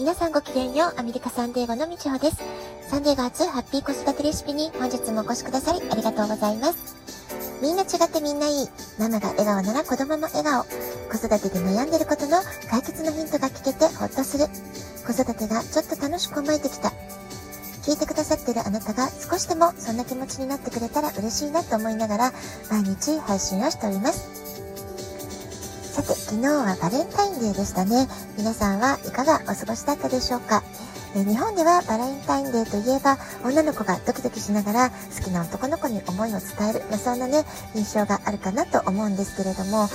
[0.00, 2.38] 皆さんごきげんよう、アメリカサンデーゴのみちほです。
[2.88, 6.96] サンデーゴ初ハッピー子育てレシピに本日もお越しくださりありがとうございます。
[7.60, 8.68] みんな違ってみんないい。
[8.98, 10.64] ママが笑顔なら子供も笑顔。
[10.64, 12.40] 子育てで悩んでることの
[12.70, 14.48] 解決のヒントが聞けてほっとする。
[15.04, 16.88] 子育てがちょっと楽しく思えてきた。
[17.84, 22.32] 聞いてくださってるあなたが少しでもそんな気持ちになってくれたら嬉しいなと思いながら
[22.70, 24.39] 毎日配信をしております。
[25.90, 28.06] さて、昨日はバレンタインデーでしたね。
[28.38, 30.62] 皆さんはいかがお過ごしだったでしょうか？
[31.16, 37.42] え日本ではバレンタインデーといえば女の子がドキドキしながら好きな男の子に思いを伝える、まあ、そんなね
[37.74, 39.88] 印象があるかなと思うんですけれども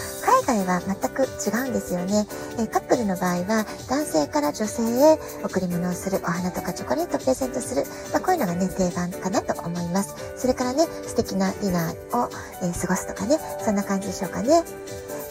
[0.45, 2.27] 海外は全く違うんですよね、
[2.59, 10.15] えカップルの場合は男性から女性へ贈り物をするお花とかチョコレートをプレゼントする、まあ、こういうのがね定番かなと思います。
[10.35, 12.29] それからね素敵なディナーを、
[12.61, 14.63] え過ごすとかねそんな感じでしょうかね。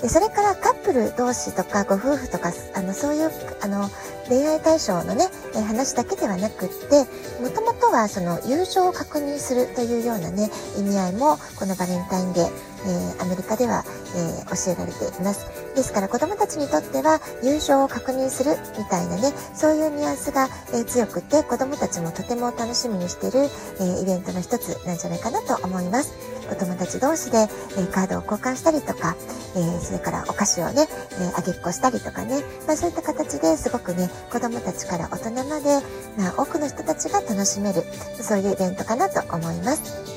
[0.04, 3.30] でそれからカップル同士とかご夫婦とかあのそういう
[3.62, 3.88] あの
[4.28, 7.04] 恋愛対象のね、え話だけではなくって
[7.40, 13.82] もともとはその友情を確認するというようなね意味合いもこのバレンタインデー、えー、アメリカでは、
[14.14, 15.48] えー、教えられています。
[15.74, 23.48] ですから子どもたちにとっては友情を確認するみたいなねそういうニュアンスが、えー、強くて子どもたちもとても楽しみにしている、
[23.80, 26.33] えイベントの一つなんじゃないかなと思います。
[26.50, 29.16] お友達同士で、えカードを交換したりとか、
[29.56, 30.88] えそれからお菓子をね、
[31.20, 35.80] えあげっこしたりとかね、まあ、そういった形ですごくね子供たちから大人まで、
[36.18, 37.82] まあ、多くの人たちが楽しめる
[38.20, 40.13] そういうイベントかなと思います。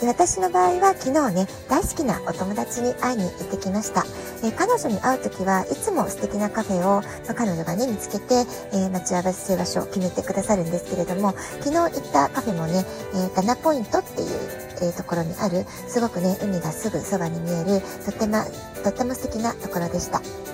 [0.00, 4.04] で私の場合は昨日ね大好きなお友達に会いに行ってきました、
[4.44, 18.44] え彼女に会う時はいつも素敵なカフェを、ま彼女がね見つけて、え、待ち合わせ場所を決めてくださるんですけれども昨日行ったカフェもね、えー、ガナポイントっていうえ、ところにあるすごくね海がすぐそばに見えるとっても
[18.84, 20.47] とっても素敵なところでした。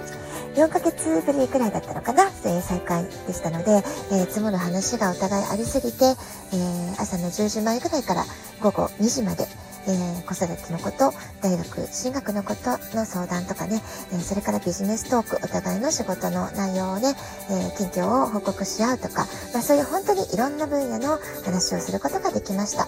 [0.55, 8.25] 4ヶ月ぶりくらいだったのかな、えー、再会でしたので、えー、積もる話がお互いありすぎて、えー、朝の10時前ぐらいから
[8.61, 9.47] 午後2時まで、
[9.87, 11.13] えー、子育てのこと、
[11.43, 13.83] 大学進学のことの相談とかね、
[14.13, 17.15] えー、それからビジネストーク、お互いの仕事の内容をね、
[17.51, 22.87] えー、近況を報告し合うとか、まあ、そういう本当にいろんな分野の話をすることができました。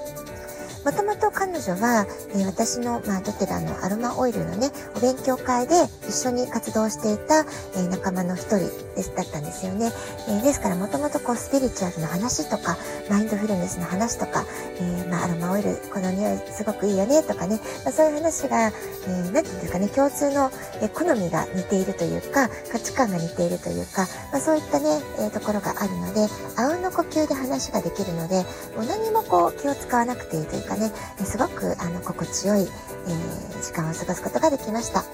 [0.87, 5.75] もともと彼女は、えー、私の、まあ、ドテラのアロマオイルのね、お勉強会で
[6.09, 9.91] 一緒に活動していた、えー、仲間の一人です、だったんですよね。
[10.29, 12.77] えー、ですから、もともとこう、スピリチュアルの話とか、
[13.11, 14.45] マインドフルネスの話とか、
[14.81, 28.45] えまあ、アロマオイル、この匂いすごくいいよね、とかね、まあ、そういう話が、えー、なんていうんですかね、共通の、え好みが似ているというか、価値観が似ているというか、まあ、そういったね、えところがあるので、あうんの呼吸で話ができるので、
[28.77, 30.93] もう何もこう、気を使わなくていいというかね、
[31.25, 35.05] すごくあの心地よい、えー、時間を過ごすことができました。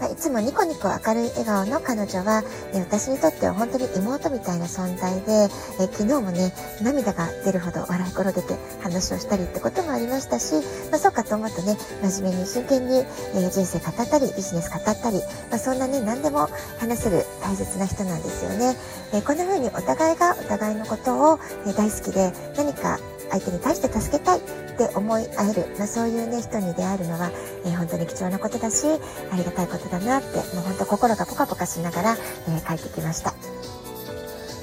[0.00, 2.42] まあ、いつもニコニコ明るい笑顔の彼女は、
[2.72, 5.48] え私にとっては本当に妹みたいな存在で、
[5.80, 6.52] え昨日もね、
[6.82, 10.56] 涙が出るほど笑い転げて話をしたりってこともありましたし、
[10.90, 13.04] まあ、そうかと思うとね、真面目に真剣に、
[13.34, 15.18] え人生語ったり、ビジネス語ったり、
[15.50, 16.48] まあ、そんなね、何でも
[16.78, 18.76] 話せる大切な人なんですよね。
[19.12, 22.98] えこんな風にお互いがお互いのことを、え大好きで、何か
[23.30, 24.42] 相手に対して助けたいっ
[24.76, 27.30] て思い合える、まあ、そういうね人に出会えるのは、
[27.64, 28.86] えー、本当に貴重なことだし
[29.32, 32.16] ありがたいことだなってもう本当心がポカポカしながら、
[32.48, 33.34] えー、帰ってきました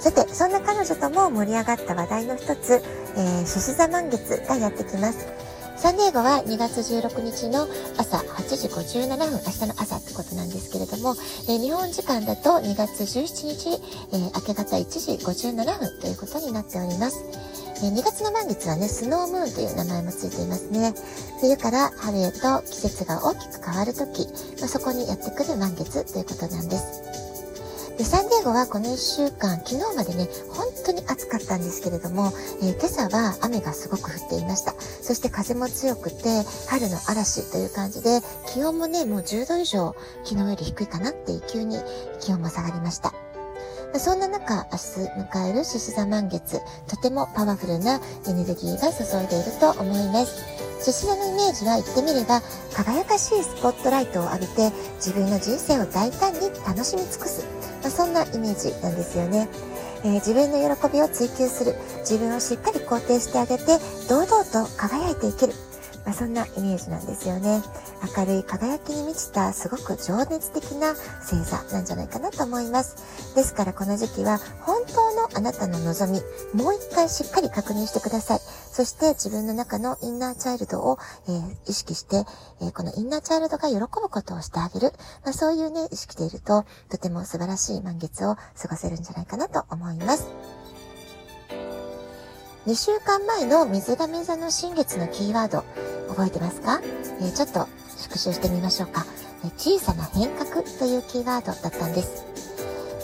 [0.01, 2.81] さてそんな彼女とも盛り上がった話題の一つ
[3.45, 5.51] 獅子座満月がやってきます
[5.81, 7.67] サンディエゴは2月16日の
[7.97, 11.15] 朝8時57分、明日の朝ってことなんですけれども、
[11.49, 13.69] えー、日本時間だと2月17日、
[14.13, 17.25] えー、明け方1時57分ということになっております。
[17.83, 20.93] え2月の満月はね、スノームーンという名前もついていますね。
[21.39, 24.27] 冬から春へと季節が大きく変わるとき、
[24.59, 27.01] まあ、そこにやってくる満月ということなんです。
[27.97, 32.31] で、サンディエゴはこの1週間、昨日までね、本当に暑かったんですけれども、
[32.61, 34.75] えー、今朝は雨がすごく降っていました。
[34.79, 38.21] そして風も強くて、春の嵐という感じで、
[38.53, 41.77] 気温もね、もう10度以上、昨日より低いかなって急に
[42.19, 43.13] 気温も下がりました。
[43.99, 50.61] そんな中、明日迎える獅子座満月、とてもパワフルなエネルギーが注いでいると思います。
[50.83, 52.41] 獅子座のイメージは言ってみれば、
[52.73, 57.45] 輝かしいスポットライトを浴びて、自分の人生を大胆に楽しみ尽くす。
[57.81, 59.47] まあ、そんなイメージなんですよね。
[60.03, 61.75] えー、自分の喜びを追求する。
[61.99, 63.77] 自分をしっかり肯定してあげて、
[64.09, 65.53] 堂々と輝いていける。
[66.05, 67.61] まあ、そんなイメージなんですよね。
[68.17, 73.35] 明るい輝きに満ちたすごく情熱的な星座なんじゃないかなと思います。
[73.35, 76.21] ですからこの時期は本当のあなたの望み、
[76.59, 78.39] もう一回しっかり確認してください。
[78.39, 82.25] そして自分の中のインナーチャイルドを、えー、意識して、
[82.61, 84.93] えー、このインナーチャイルドが喜ぶことをしてあげる。
[85.23, 90.25] まあ、そういうね、意識でいると、とても素晴らしい満月を過ごせるんじゃないかなと思います。
[92.67, 95.63] 2週間前の水亀座の新月のキーワード、
[96.09, 96.79] 覚えてますか、
[97.19, 97.67] えー、ちょっと
[98.03, 99.03] 復習してみましょうか
[99.43, 99.47] え。
[99.57, 102.23] 小さな変革というキーワードだったんです。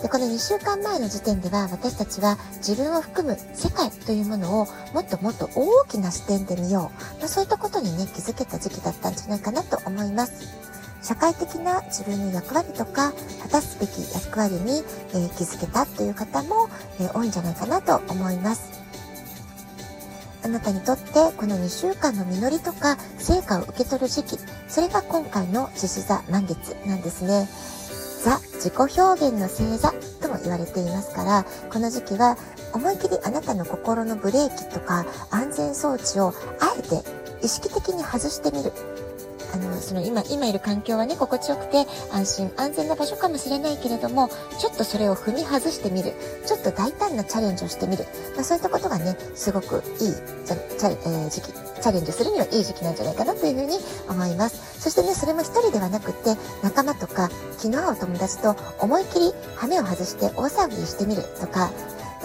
[0.03, 10.55] でこの2週間前の時点では私たちは自分を含む世界というものをもっともっと大きな視点で見よう、まあ、そういったことにね気づけた時期だったんじゃないかなと思います
[11.01, 13.11] 社会的な自分の役割とか
[13.41, 14.83] 果たすべき役割に、
[15.15, 16.69] えー、気づけたという方も、
[16.99, 18.86] えー、多いんじゃないかなと思います
[20.47, 24.37] あなたにとってこの2週間の実りとか成果を受け取る時期、
[24.69, 27.49] それが今回の獅子座満月なんですね。
[28.23, 29.91] ザ・自己表現の星座
[30.21, 32.37] とも言われていますから、この時期は
[32.73, 37.03] 思い切りあなたの心のブレーキとか安全装置をあえて
[37.43, 38.71] 意識的に外してみる。
[39.57, 46.13] あの、その今、今いる環境はね、心地よくて安心、安全な場所かもしれないけれども、ちょっとそれを踏み外してみる。
[46.45, 48.05] ちょっと大胆なチャレンジをしてみる。
[48.35, 50.13] まあ、そういったことがね、すごくいい、
[50.45, 53.77] チャえー、時期、チャレンジするにはいい時期なんじゃないかなというふうに
[54.09, 54.81] 思います。
[54.81, 57.29] そしてね、それも一人ではなくて、仲間とか、
[57.59, 61.71] 気の合う友達と思いっきり羽目を外して大騒ぎしてみるとか、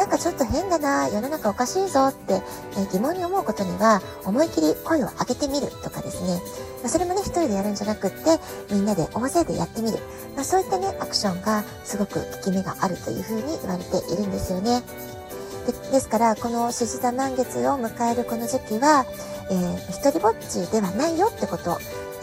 [0.02, 2.42] なんかちょっと変だな、世の中おかしいぞって、
[2.76, 6.42] え疑問に思うことには、思い切り声を上げてみるとかですね。
[6.82, 10.00] まあ、それもね、一人でやるんじゃなくって、みんなで大勢でやってみる。
[10.34, 14.82] まあ、そういったね、アクションがすごく効き目があるというふうに言われているんですよね。
[15.68, 19.06] でですから、この獅子座満月を迎えるこの時期は、
[19.52, 21.78] えー、一人ぼっちではないよってこと、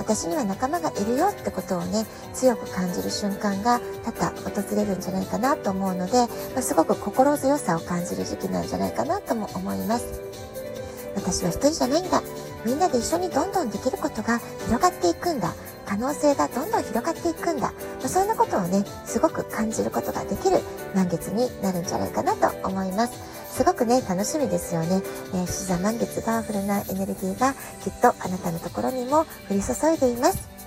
[0.10, 2.04] 私には仲間がいるよってことをね、
[2.34, 6.26] 強く感じる瞬間が多々訪れるんじゃないかなと思うので、
[6.56, 10.20] まあ、すごく心強さを感じる時期なんじゃないかなとも思います。
[11.16, 12.24] 私は一人じゃないんだ。
[12.66, 15.54] みんなで一緒にどんどんできることが広がっていくんだ。
[15.86, 17.72] 可能性がどんどん広がっていくんだ。
[17.72, 20.58] まあ、そんなことをね、すごく感じることができる
[20.96, 23.39] 満月になるんじゃないかなと思います。
[23.52, 25.02] すごくね、楽しみですよね。
[25.34, 27.54] えー、死座満月パワフルなエネルギーが
[27.84, 30.59] きっとあなたのところにも降り注いでいます。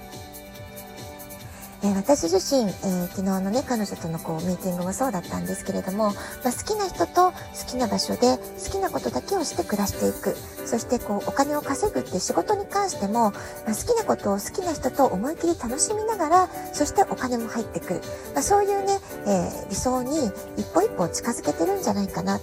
[1.85, 6.13] え、私自身、えー、昨日のね、彼女とのこう、ミーティングもそうだったんですけれども、
[6.45, 7.35] まあ、好きな人と好
[7.67, 10.37] きな場所で好きなことだけをして暮らしていく。
[10.65, 18.01] そしてこう、お金を稼ぐって仕事に関しても、まあ、好きなことを好きな人と思い切り楽しみながら、そしてお金も入ってくる。
[18.33, 22.41] まあ、そういうね、えー、理想に一歩一歩近づけてるんじゃないかな。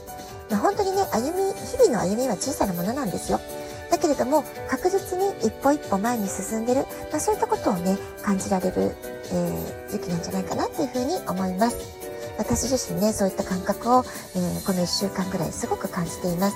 [0.50, 3.40] まあ、本当にね、歩み、日々の歩みは小さなものなんですよ。
[3.90, 6.82] だけれども、確実に一歩一歩前に進んでる、
[7.12, 8.96] まあ、そういったことをね、感じられる、
[9.32, 11.78] えー、時期なんじゃないかなっていうふうに思います。
[12.38, 14.04] 私自身ね、そういった感覚を、
[14.36, 16.56] えー、この1週間ぐらいすごく感じています。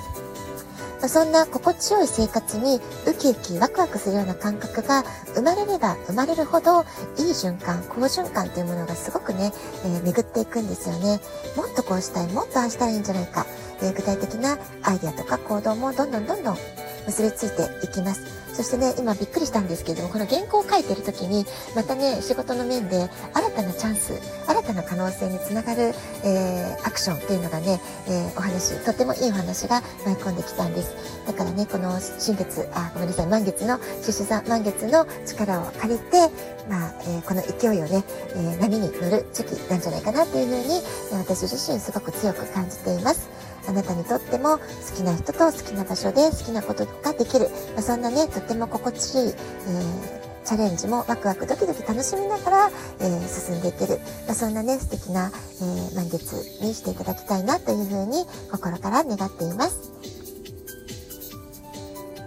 [1.01, 5.03] ま、そんな心地よい生活にウキウキワクワクするような感覚が
[5.35, 6.85] 生まれれば生まれるほど
[7.17, 9.51] いい循環、好循環というものがすごくね、
[9.83, 11.19] えー、巡っていくんですよね。
[11.57, 13.45] もっとこうしたい、もっとああしたらいいんじゃないか。
[13.81, 16.57] え、具体的なアイデアとか行動もどんどんどんどん
[17.05, 18.43] 結びついていきます。
[18.53, 21.45] そしてね、今びっくりしたんですけれども、この原稿を書いてる時に、
[21.75, 24.13] またね、仕事の面で新たなチャンス、
[24.47, 30.95] 新たな可能性につながる、えー、アクションっていうのがね、えー、お話、とてもいいお話が舞い込んできたんです。
[31.25, 36.29] だからね、この新月、あ、ごめんなさい、満月の、獅子座満月の力を借りて、
[36.69, 38.03] まあ、えー、この勢いをね、
[38.35, 43.42] え波に乗る時期なんじゃないかなっていうふうに、私自身すごく強く感じています。
[43.67, 44.59] あなたにとっても好
[44.95, 59.91] きな人と好きな場所で好きなことができる、まあ、そんなね、とっても心地いい、えー、チャレンジもワクワクドキドキ楽しみながら、えー、進んでいける、まあ、そんなね、素敵な、えー、満月にしていただきたいなというふうに心から願っています。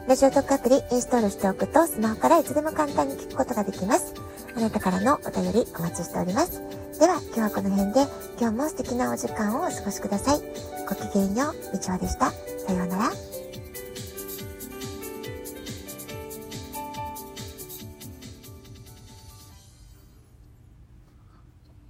[0.09, 4.15] ラジオトークアプリインストールしておくとスマホからいつでも簡単に聞くことができます。
[4.57, 6.63] あなたからのお便りお待ちしております。
[7.01, 8.07] では今日はこの辺で
[8.41, 10.76] 今日も素敵なお時間をお過ごしください。
[10.89, 12.31] ごきげんよう、みちおでした。
[12.31, 13.26] さようなら。